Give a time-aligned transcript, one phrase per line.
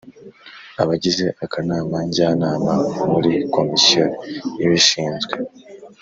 [0.81, 2.73] Abagize akanama njyanama
[3.11, 4.05] muri komisiyo
[4.63, 5.33] ibishinzwe